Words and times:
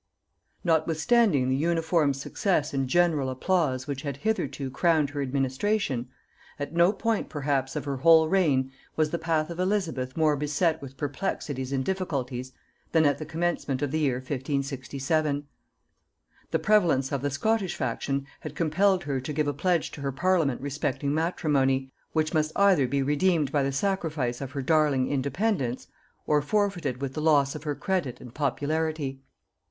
Notwithstanding 0.63 1.47
the 1.47 1.55
uniform 1.55 2.15
success 2.15 2.73
and 2.73 2.87
general 2.89 3.29
applause 3.29 3.85
which 3.85 4.01
had 4.01 4.17
hitherto 4.17 4.71
crowned 4.71 5.11
her 5.11 5.21
administration, 5.21 6.09
at 6.57 6.73
no 6.73 6.91
point 6.91 7.29
perhaps 7.29 7.75
of 7.75 7.85
her 7.85 7.97
whole 7.97 8.27
reign 8.27 8.71
was 8.95 9.11
the 9.11 9.19
path 9.19 9.51
of 9.51 9.59
Elizabeth 9.59 10.17
more 10.17 10.35
beset 10.35 10.81
with 10.81 10.97
perplexities 10.97 11.71
and 11.71 11.85
difficulties 11.85 12.51
than 12.93 13.05
at 13.05 13.19
the 13.19 13.27
commencement 13.27 13.83
of 13.83 13.91
the 13.91 13.99
year 13.99 14.15
1567. 14.15 15.45
The 16.49 16.57
prevalence 16.57 17.11
of 17.11 17.21
the 17.21 17.29
Scottish 17.29 17.75
faction 17.75 18.25
had 18.39 18.55
compelled 18.55 19.03
her 19.03 19.21
to 19.21 19.31
give 19.33 19.47
a 19.47 19.53
pledge 19.53 19.91
to 19.91 20.01
her 20.01 20.11
parliament 20.11 20.61
respecting 20.61 21.13
matrimony, 21.13 21.91
which 22.11 22.33
must 22.33 22.51
either 22.55 22.87
be 22.87 23.03
redeemed 23.03 23.51
by 23.51 23.61
the 23.61 23.71
sacrifice 23.71 24.41
of 24.41 24.53
her 24.53 24.63
darling 24.63 25.11
independence, 25.11 25.85
or 26.25 26.41
forfeited 26.41 27.03
with 27.03 27.13
the 27.13 27.21
loss 27.21 27.53
of 27.53 27.65
her 27.65 27.75
credit 27.75 28.19
and 28.19 28.33
popularity. 28.33 29.21